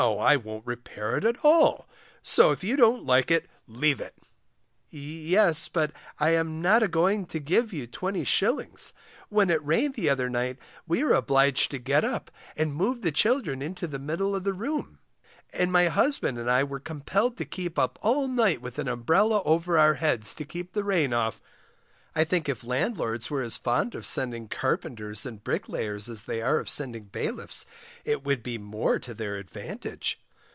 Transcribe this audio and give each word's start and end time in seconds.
I 0.01 0.35
won't 0.35 0.65
repair 0.65 1.15
it 1.15 1.23
at 1.25 1.45
all, 1.45 1.87
so 2.23 2.49
if 2.51 2.63
you 2.63 2.75
don't 2.75 3.05
like 3.05 3.29
it 3.29 3.47
leave 3.67 4.01
it. 4.01 4.15
Yes, 4.89 5.67
but 5.67 5.91
I 6.17 6.31
am 6.31 6.59
not 6.59 6.81
agoing 6.81 7.27
to 7.27 7.39
give 7.39 7.71
you 7.71 7.85
20s. 7.87 8.93
When 9.29 9.51
it 9.51 9.63
rained 9.63 9.93
the 9.93 10.09
other 10.09 10.27
night 10.27 10.57
we 10.87 11.03
were 11.03 11.13
obliged 11.13 11.69
to 11.71 11.77
get 11.77 12.03
up, 12.03 12.31
and 12.57 12.73
move 12.73 13.03
the 13.03 13.11
children 13.11 13.61
into 13.61 13.85
the 13.85 13.99
middle 13.99 14.35
of 14.35 14.43
the 14.43 14.53
room, 14.53 14.97
and 15.53 15.71
my 15.71 15.87
husband 15.87 16.39
and 16.39 16.49
I 16.49 16.63
were 16.63 16.79
compelled 16.79 17.37
to 17.37 17.45
keep 17.45 17.77
up 17.77 17.99
all 18.01 18.27
night 18.27 18.59
with 18.59 18.79
an 18.79 18.87
umbrella 18.87 19.43
over 19.45 19.77
our 19.77 19.95
heads 19.95 20.33
to 20.33 20.45
keep 20.45 20.73
the 20.73 20.83
rain 20.83 21.13
off. 21.13 21.39
I 22.13 22.25
think 22.25 22.49
if 22.49 22.65
landlords 22.65 23.31
were 23.31 23.41
as 23.41 23.55
fond 23.55 23.95
of 23.95 24.05
sending 24.05 24.49
carpenters 24.49 25.25
and 25.25 25.41
bricklayers 25.41 26.09
as 26.09 26.23
they 26.23 26.41
are 26.41 26.59
of 26.59 26.69
sending 26.69 27.05
bailiffs, 27.05 27.65
it 28.03 28.21
would 28.25 28.43
be 28.43 28.57
more 28.57 28.99
to 28.99 29.13
their 29.13 29.37
advantage. 29.37 30.19